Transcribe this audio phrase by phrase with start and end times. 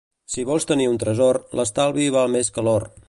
[0.35, 2.89] Si vols tenir un tresor, l'estalvi val més que l'or.